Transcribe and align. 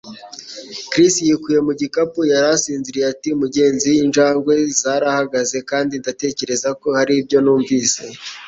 Chris 0.91 1.13
yikuye 1.27 1.59
mu 1.67 1.73
gikapu 1.79 2.19
yari 2.31 2.47
asinziriye 2.55 3.05
ati: 3.13 3.29
"Mugenzi, 3.41 3.91
injangwe 4.03 4.53
zarahagaze, 4.81 5.57
kandi 5.69 5.93
ndatekereza 6.01 6.69
ko 6.81 6.87
hari 6.97 7.13
ibyo 7.21 7.39
numvise." 7.45 8.01